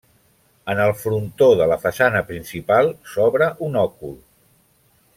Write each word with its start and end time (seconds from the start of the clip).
En 0.73 0.79
el 0.85 0.93
frontó 1.01 1.49
de 1.59 1.67
la 1.73 1.77
façana 1.85 2.23
principal 2.31 2.91
s'obre 3.13 3.51
un 3.69 3.81
òcul. 3.87 4.21